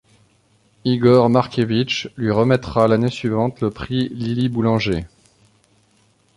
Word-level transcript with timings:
Igor 0.83 1.29
Markévitch 1.29 2.09
lui 2.17 2.31
remettra 2.31 2.87
l'année 2.87 3.11
suivante 3.11 3.61
le 3.61 3.69
prix 3.69 4.09
Lili 4.09 4.49
Boulanger. 4.49 5.05